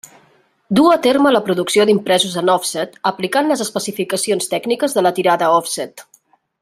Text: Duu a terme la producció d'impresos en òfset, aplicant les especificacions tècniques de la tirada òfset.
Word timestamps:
Duu 0.77 0.87
a 0.93 1.01
terme 1.03 1.33
la 1.35 1.41
producció 1.49 1.85
d'impresos 1.89 2.37
en 2.41 2.51
òfset, 2.53 2.97
aplicant 3.11 3.51
les 3.53 3.63
especificacions 3.67 4.51
tècniques 4.55 4.97
de 4.97 5.05
la 5.09 5.13
tirada 5.21 5.53
òfset. 5.61 6.05